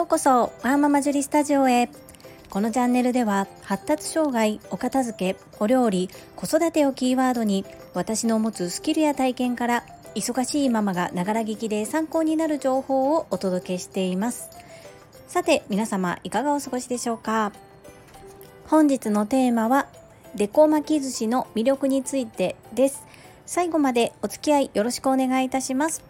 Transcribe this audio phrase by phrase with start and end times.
[0.00, 1.90] ようこそワーママジュリスタジオへ。
[2.48, 9.84] このチャンネルでは発達障害お片付けお料理子育てをキーワードに私の持つスキルや体験から
[10.14, 14.48] 忙しいママがながら聞きで参考になる情報をお届けしています。
[15.28, 17.52] さて皆様いかがお過ごしでしょうか？
[18.68, 19.86] 本日のテーマは
[20.34, 23.04] デコ巻き寿司の魅力についてです。
[23.44, 26.02] 最後までお付き合いよろしくお願いいたします。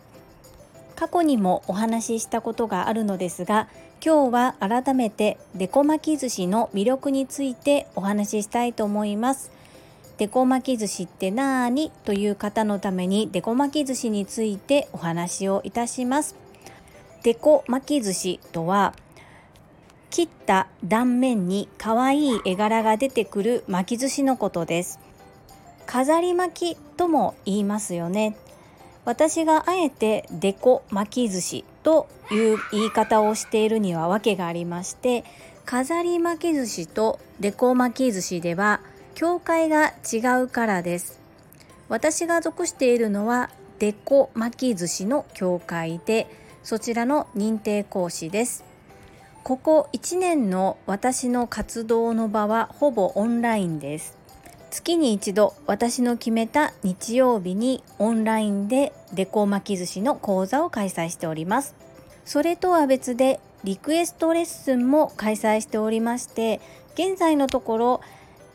[1.01, 3.69] 過去にもお話ししたことがあるのですが
[4.05, 9.51] 今日は改めてデコ巻き寿司の魅力についてお話ししたいと思います。
[10.19, 16.37] デコ巻き寿司ってなーにという方のためにデコ巻き寿司についてお話をいたします。
[17.23, 18.93] デコ巻き寿司とは
[20.11, 25.01] 切った断面に可愛い絵柄が出てくる巻き寿司のことです。
[25.87, 28.37] 飾り巻きとも言いますよね。
[29.05, 35.25] 私があえてデコ巻き寿司という言い方をしているには訳がありまして
[35.65, 38.81] 飾り巻き寿司とデコ巻き寿司では
[39.15, 41.21] 境界が違うからです。
[41.89, 46.27] 私が属しているのはデコ巻き寿司の協会で
[46.63, 48.65] そちらの認定講師です。
[49.43, 54.20] ここ1年の私の活動の場はほぼオンラインです。
[54.71, 61.75] 月に一度私の決めた日曜日にオンラインでデコ巻き寿司の講座を開催しております。
[62.25, 66.61] それとは別でリクエストレッスンも開催しておりまして
[66.95, 68.01] 現在のところ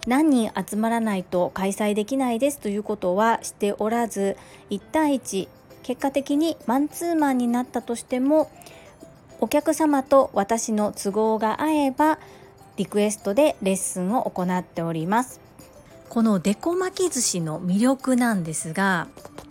[0.08, 4.38] 何人集まらないと開催できないですということはしておらず
[4.70, 5.48] 1対1
[5.84, 8.50] 結果的にマンツーマンになったとしても
[9.40, 12.18] お客様と私の都合が合えば
[12.78, 15.45] リクエストでレッスンを行っております。
[16.10, 19.08] このデコ巻き寿司の魅力なんですが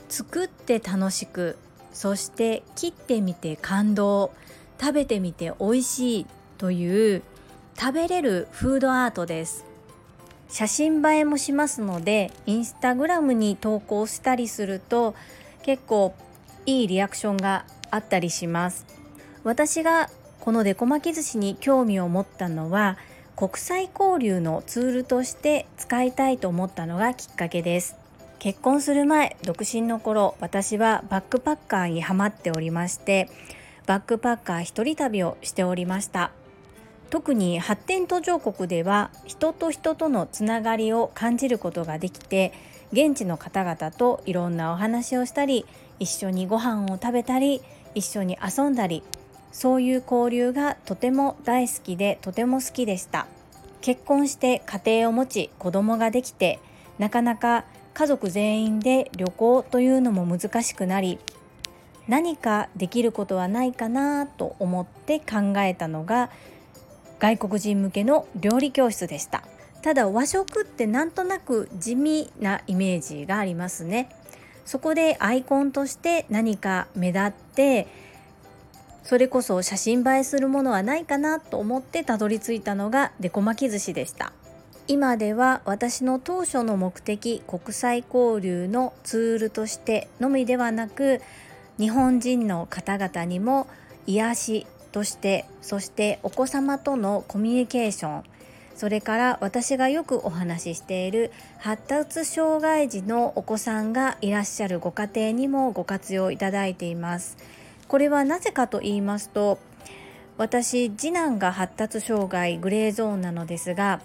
[0.08, 1.56] 作って楽しく
[1.92, 4.33] そして切ってみて感動
[4.80, 6.27] 食べてみて美味しい
[6.58, 7.22] という
[7.78, 9.64] 食べれるフードアートです。
[10.48, 15.16] 写真映えもしますのでインスタグラムに投稿したりすると
[15.64, 16.14] 結構
[16.66, 18.87] いいリアクションがあったりします。
[19.43, 20.10] 私が
[20.41, 22.98] このデコ巻き寿司に興味を持ったのは
[23.37, 27.97] 国際交流のツールとして使いたいと思ったのがきっかけです。
[28.39, 33.31] 結婚する前独身の頃私はバックパッカーにハマっておりまして
[33.87, 36.31] バックパッカー一人旅をしておりました。
[37.11, 42.53] 特に発展途上国では人と人とのつながりを感じることができて
[42.93, 45.65] 現地の方々といろんなお話をしたり
[46.00, 47.62] 一緒にご飯を食べたり
[47.94, 49.03] 一緒に遊んだり
[49.54, 53.28] そういう交流がとても大好きでとても好きでした。
[53.81, 56.59] 結婚して家庭を持ち子供ができて
[56.98, 61.20] なかなか家族全員で旅行というのも難しくなり
[62.09, 66.31] 何かできることはないかなと思って考えたのが
[67.20, 69.44] 外国人向けの料理教室でした。
[69.82, 74.09] ただ和食ってなんとなく地味なイメージがありますね。
[74.64, 77.87] そこでアイコンとして何か目立って
[79.04, 84.32] それこそ写真映えするものはないかなと思ってたどり着いたのがデコ巻き寿司でした
[84.88, 91.20] 今では私の当初の目的国際交流のツールとしてのみではなく
[91.78, 93.66] 日本人の方々にも
[94.06, 98.25] 癒しとしてそしてお子様とのコミュニケーション
[98.76, 107.37] それから私がよくお話ししている発達障害児のお子さんがいらっしゃるご家庭にもご活用いただいています。
[107.89, 109.59] これはなぜかと言いますと
[110.37, 114.00] 私次男が発達障害グレーゾーンなのですが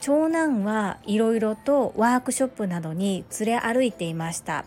[0.00, 4.66] 長男はいろいろとワークショップなどに連れ歩いていました。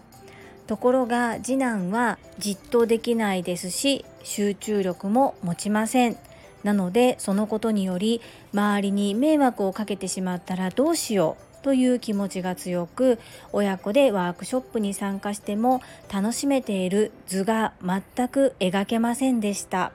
[0.65, 6.17] ところが次男はじっとできないですし集中力も持ちません。
[6.63, 8.19] なのでそのことにより
[8.51, 11.46] 周りに迷惑をかけてしまったらどうしよう。
[11.67, 13.19] という気持ちが強く
[13.51, 19.91] 親子でワークショップに参加しても楽しめている図が全く描けませんでした。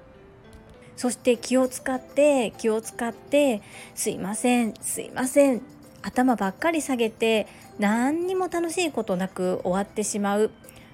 [0.97, 3.63] そして気を使って気を使って
[3.95, 5.63] すいませんすいません。
[6.03, 7.47] 頭ばっかり下げて
[7.79, 10.51] 何にも楽しいことなく終わってしまう。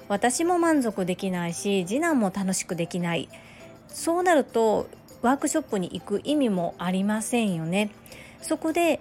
[0.07, 3.29] 私も満足できないし次男も楽しくできない。
[3.89, 4.87] そうなると
[5.23, 7.91] ワークショップに行く意味もありませんよね。
[8.41, 9.01] そこで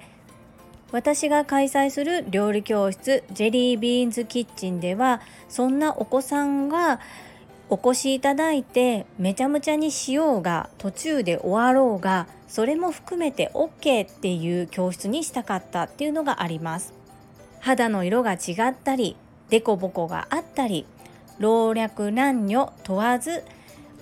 [0.91, 6.99] 私が開催する料理教室ジェリービーンズキッチンではそんなお子さんが
[7.69, 16.93] お越しいただいてめちゃめちゃにしようが途中で終わろうがそれも含めて OK っていう教室にしたかったっていうのがあります。
[17.59, 19.17] 肌の色が違ったり
[19.49, 20.85] デコボコがあったり
[21.39, 23.43] 老若男女問わず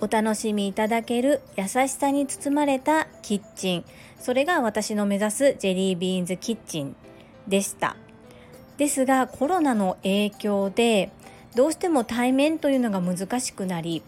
[0.00, 3.84] お楽しみいただける優しさに包まれたキッチン。
[4.18, 6.96] それが私の目指すジェリービーンズキッチン
[7.48, 7.96] でした。
[8.76, 11.10] ですがコロナの影響で
[11.54, 14.02] どうしても対面というのが難しくなり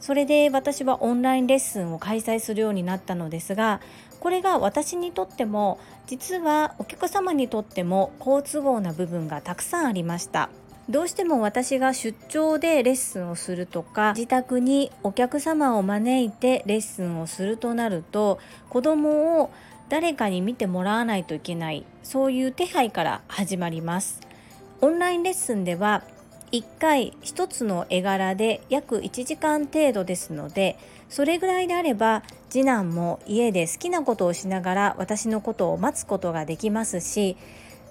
[0.00, 3.80] それで私はオンラインレッスンを開催するようになったのですが
[4.20, 10.48] これが私にとっても実はお客様にとっても好都合な部分がたくさんありました。
[10.88, 18.38] どうしても私が出張でレッスンをするとか自宅にお客様を招いてレッスンをするとなると
[18.68, 19.50] 子供を
[19.88, 24.20] 誰かに見てもらわないといけないそういう手配から始まります。
[24.80, 26.02] オンラインレッスンでは
[26.52, 30.78] 1回1つの絵柄で約1時間程度ですので
[31.08, 37.36] それぐらいであれば次男も家で好きなことをしながら私のことを待つことができますし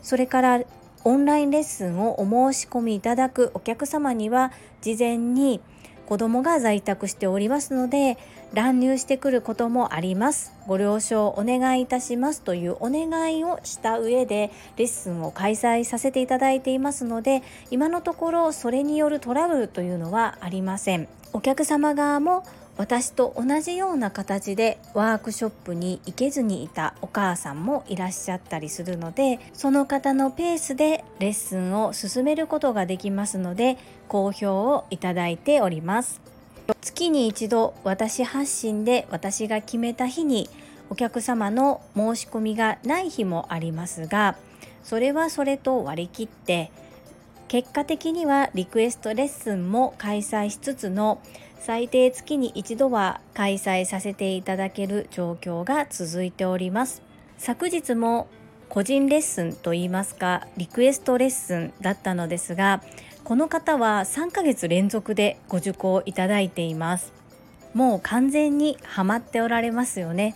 [0.04, 0.62] それから
[1.06, 4.52] オンラインレッスンをお申し込みいただくお客様には
[4.82, 5.62] 事前に
[6.06, 8.18] 子供が在宅しておりますので
[8.54, 10.54] 乱入してくることもあります。
[10.68, 17.42] ご了承お願いいたしますというお願いをした上でレッスンを開催させていただいていますので
[17.72, 21.08] 今のところそれによるトラブルというのはありません。
[21.34, 22.44] お客様側も
[22.75, 33.78] 私と同じような形でワークショップに行けずにいたお母さんもいらっしゃったりするのでその方のペースでレッスンを進めることができますので
[34.08, 36.22] 好評をいただいております。
[36.81, 40.50] 月に一度私発信で私が決めた日に
[40.90, 44.38] お客様の申し込みがない日もありますが
[44.84, 46.72] それはそれと割り切って
[47.48, 51.22] 結果的にはリクエストレッスンも開催しつつの
[51.65, 57.01] 最低月に一度は開催させていただける状況が続いております。
[57.38, 58.27] 昨日も
[58.68, 62.81] 個人レッスンといいますかリクエストレッスンだったのですが
[63.24, 67.13] この方は3ヶ月連続でご受講いただいています。
[67.74, 70.36] もう完全にハマっておられますよね。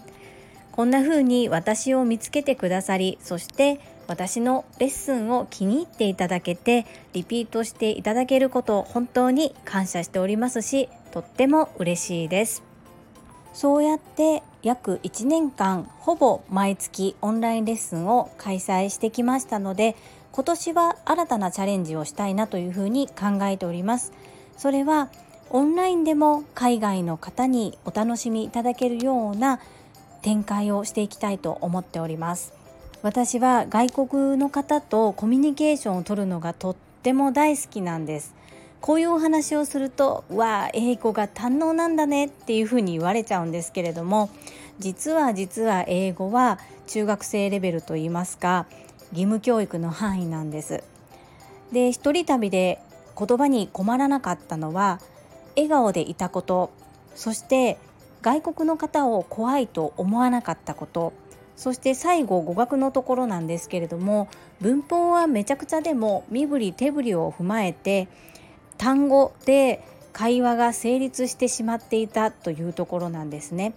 [0.72, 12.64] こんな風に私を見つけてくださりそして私のレッスンを気に入っていただけてリピートしていただけることを本当に感謝しておりますしとっても嬉しいです。
[13.54, 19.96] そうやって約1年間ほぼ毎月オンラインレッスンを開催してきましたので
[20.32, 24.14] 今年は新たなチャレンジをしたいなというふうに考えております。
[24.58, 25.10] それは
[25.50, 29.60] オンラインでも海外の方にお楽しみいただけるような
[30.22, 32.54] 展開をしていきたいと思っております。
[33.02, 38.36] 私は外国の方とコミュニケーションを取るのがとっても大好きなんです。
[38.82, 44.30] こういうお話をすると「わあ英語が堪能なんだね」っていうふうに言われちゃうんですけれども
[44.80, 48.66] 実は実は英語は中学生レベルといいますか
[49.12, 50.84] 義務教育の範囲なんです。
[51.72, 52.80] で一人旅で
[53.18, 55.00] 言葉に困らなかったのは
[55.56, 56.70] 笑顔でいたこと
[57.16, 57.78] そして
[58.22, 61.14] 外国の方を怖いと思わなかったこと
[61.56, 64.30] そして最後語学のところなんですけれども
[64.62, 68.08] 文法はめちゃくちゃでも身振り手振りを踏まえて
[68.78, 69.84] 単語で
[70.14, 73.74] 会話が成立してしまっていたというところなんですね。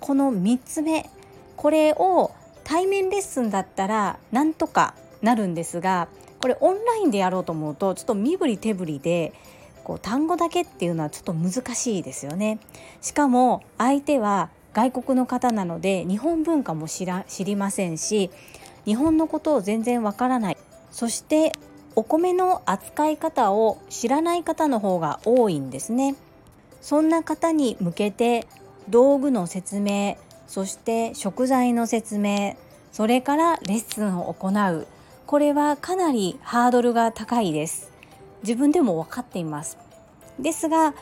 [0.00, 1.08] この3つ目
[1.56, 2.32] これを
[2.64, 6.08] 対面レッスンだったらなんとかなるんですが
[6.40, 9.32] これオンラインでやろうと思うとちょっと身振り手振りで
[9.84, 12.58] こう単語だけっていうのはちょっと難しいですよね。
[13.00, 18.30] しかも相手は外国の方なので日本文化も知ら知りませんし
[18.84, 20.56] 日本のことを全然わからない
[20.90, 21.52] そして
[21.94, 26.16] お米の扱い方を知らない方の方が多いんですね。
[26.80, 28.46] そんな方に向けて
[28.88, 32.56] 道具の説明そして食材の説明
[32.92, 34.86] それからレッスンを行う。
[35.26, 37.90] これはかなりハードルが高いです。
[38.42, 39.78] 自分でも分かっています。
[40.38, 40.94] ですが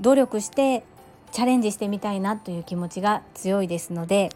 [0.00, 0.84] 努力して
[1.32, 4.30] チャレンジしてみたいなという気持ちが強いですので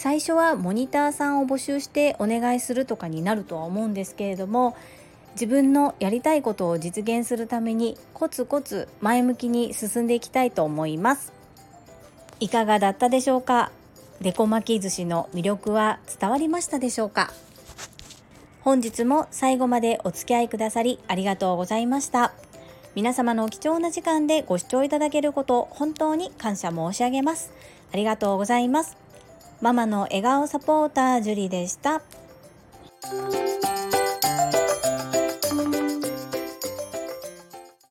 [0.00, 4.76] 最初はモニターさんを募集してお願いするとかになるとは思うんですけれども
[5.32, 11.32] 自分のやりたいことを実現するためにコツコツ前向きに進んでいきたいと思います
[12.38, 13.72] いかがだったでしょうか？
[14.20, 17.32] デコ巻き寿司の魅力は伝わりましたでしょうか？
[18.60, 22.32] 本日も最後までお付き合いくださりありがとうございました。
[22.94, 27.52] 皆様の貴重な時間でご視聴いただけること本当に感謝申し上げます。
[27.92, 28.96] ありがとうございます。
[29.60, 32.00] ママの笑顔サポータージュリでした。